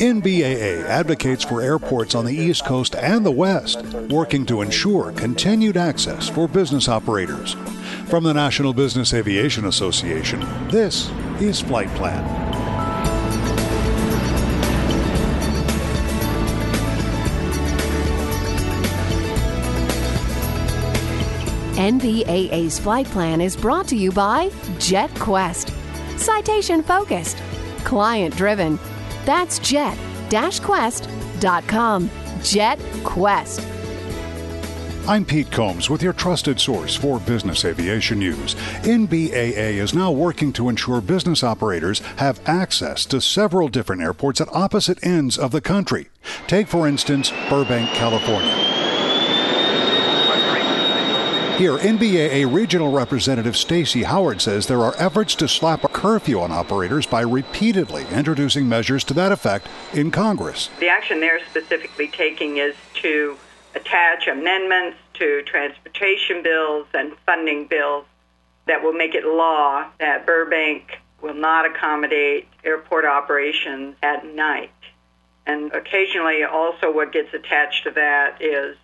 [0.00, 5.76] NBAA advocates for airports on the East Coast and the West, working to ensure continued
[5.76, 7.54] access for business operators.
[8.06, 12.48] From the National Business Aviation Association, this is Flight Plan.
[21.78, 24.48] NBAA's flight plan is brought to you by
[24.78, 25.87] JetQuest.
[26.18, 27.38] Citation focused,
[27.84, 28.78] client driven.
[29.24, 31.10] That's jet-quest.com.
[32.38, 33.78] JetQuest.
[35.08, 38.54] I'm Pete Combs with your trusted source for business aviation news.
[38.82, 44.54] NBAA is now working to ensure business operators have access to several different airports at
[44.54, 46.08] opposite ends of the country.
[46.46, 48.77] Take, for instance, Burbank, California.
[51.58, 56.52] Here, NBAA Regional Representative Stacy Howard says there are efforts to slap a curfew on
[56.52, 60.70] operators by repeatedly introducing measures to that effect in Congress.
[60.78, 63.36] The action they're specifically taking is to
[63.74, 68.04] attach amendments to transportation bills and funding bills
[68.68, 74.70] that will make it law that Burbank will not accommodate airport operations at night.
[75.44, 78.76] And occasionally, also, what gets attached to that is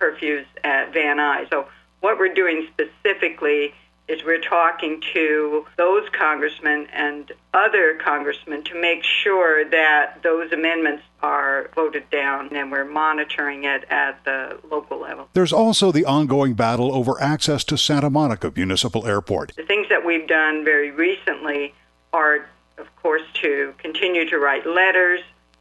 [0.00, 1.48] curfews at Van Nuys.
[1.48, 1.68] So
[2.00, 3.74] what we're doing specifically
[4.08, 11.02] is we're talking to those congressmen and other congressmen to make sure that those amendments
[11.22, 15.28] are voted down and we're monitoring it at the local level.
[15.34, 19.52] There's also the ongoing battle over access to Santa Monica Municipal Airport.
[19.56, 21.74] The things that we've done very recently
[22.14, 22.46] are,
[22.78, 25.20] of course, to continue to write letters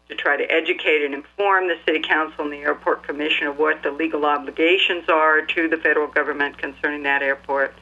[0.09, 3.83] to try to educate and inform the City Council and the Airport Commission of what
[3.83, 7.73] the legal obligations are to the federal government concerning that airport.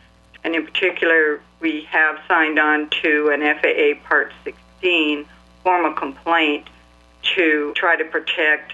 [0.44, 5.26] And in particular, we have signed on to an FAA Part 16
[5.64, 6.68] formal complaint
[7.36, 8.73] to try to protect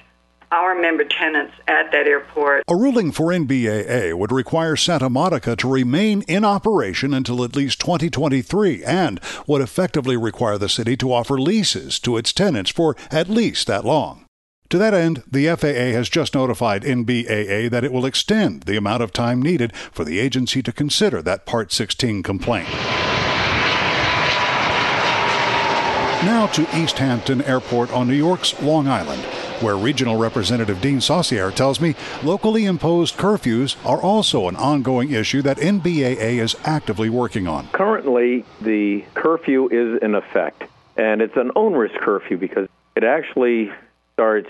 [0.51, 2.63] our member tenants at that airport.
[2.67, 7.79] A ruling for NBAA would require Santa Monica to remain in operation until at least
[7.79, 13.29] 2023 and would effectively require the city to offer leases to its tenants for at
[13.29, 14.25] least that long.
[14.69, 19.03] To that end, the FAA has just notified NBAA that it will extend the amount
[19.03, 22.69] of time needed for the agency to consider that Part 16 complaint.
[26.23, 29.25] Now to East Hampton Airport on New York's Long Island
[29.61, 35.41] where Regional Representative Dean Saucier tells me locally imposed curfews are also an ongoing issue
[35.41, 37.67] that NBAA is actively working on.
[37.69, 40.63] Currently, the curfew is in effect,
[40.97, 43.71] and it's an onerous curfew because it actually
[44.13, 44.49] starts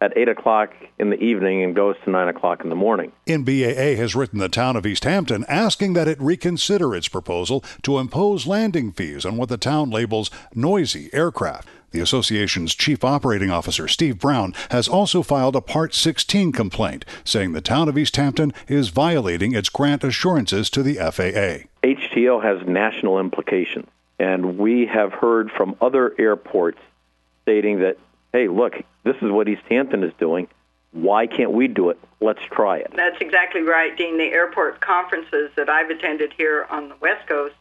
[0.00, 3.12] at 8 o'clock in the evening and goes to 9 o'clock in the morning.
[3.26, 7.98] NBAA has written the town of East Hampton asking that it reconsider its proposal to
[7.98, 11.68] impose landing fees on what the town labels noisy aircraft.
[11.92, 17.52] The association's chief operating officer, Steve Brown, has also filed a Part 16 complaint saying
[17.52, 21.66] the town of East Hampton is violating its grant assurances to the FAA.
[21.82, 23.88] HTO has national implications,
[24.20, 26.78] and we have heard from other airports
[27.42, 27.98] stating that,
[28.32, 30.46] hey, look, this is what East Hampton is doing.
[30.92, 31.98] Why can't we do it?
[32.20, 32.92] Let's try it.
[32.94, 34.16] That's exactly right, Dean.
[34.16, 37.54] The airport conferences that I've attended here on the West Coast,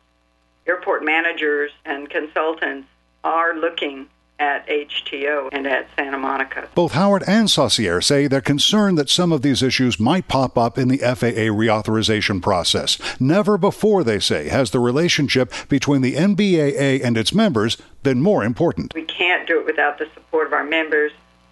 [0.67, 2.87] airport managers and consultants
[3.23, 4.07] are looking
[4.39, 6.67] at HTO and at Santa Monica.
[6.73, 10.77] Both Howard and Saucier say they're concerned that some of these issues might pop up
[10.77, 12.97] in the FAA reauthorization process.
[13.19, 18.43] Never before, they say, has the relationship between the NBAA and its members been more
[18.43, 18.93] important.
[18.93, 21.11] We can't do it without the support of our members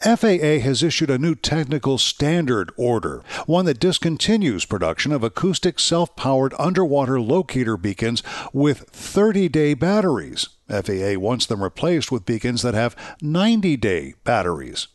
[0.02, 6.16] FAA has issued a new technical standard order, one that discontinues production of acoustic self
[6.16, 8.24] powered underwater locator beacons
[8.54, 10.48] with 30 day batteries.
[10.70, 14.88] FAA wants them replaced with beacons that have 90 day batteries.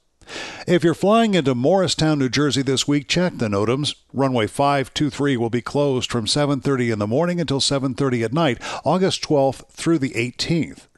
[0.67, 3.95] If you're flying into Morristown, New Jersey this week, check the NOTAMs.
[4.15, 9.23] Runway 523 will be closed from 7:30 in the morning until 7:30 at night, August
[9.23, 10.89] 12th through the 18th.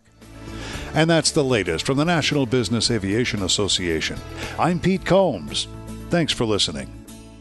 [0.94, 4.18] And that's the latest from the National Business Aviation Association.
[4.58, 5.68] I'm Pete Combs.
[6.10, 6.90] Thanks for listening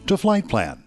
[0.06, 0.84] to Flight Plan.